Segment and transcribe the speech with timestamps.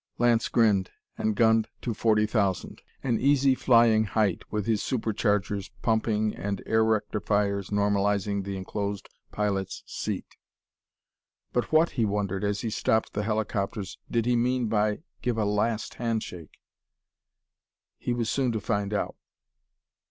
[0.17, 6.35] Lance grinned, and gunned to forty thousand an easy flying height, with his superchargers pumping
[6.35, 10.37] and air rectifiers normalizing the enclosed pilot's seat.
[11.53, 15.45] "But what," he wondered, as he stopped the helicopters, "did he mean by 'give a
[15.45, 16.57] last handshake'?"
[17.99, 19.15] He was soon to find out.